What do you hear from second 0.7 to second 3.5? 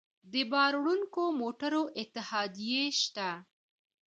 وړونکو موټرو اتحادیې شته